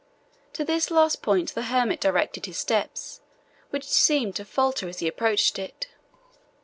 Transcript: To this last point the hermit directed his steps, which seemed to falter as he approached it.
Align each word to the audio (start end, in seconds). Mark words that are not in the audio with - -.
To 0.53 0.65
this 0.65 0.89
last 0.89 1.21
point 1.21 1.53
the 1.53 1.61
hermit 1.69 2.01
directed 2.01 2.47
his 2.47 2.57
steps, 2.57 3.21
which 3.69 3.83
seemed 3.87 4.35
to 4.37 4.45
falter 4.45 4.89
as 4.89 4.97
he 4.97 5.07
approached 5.07 5.59
it. 5.59 5.89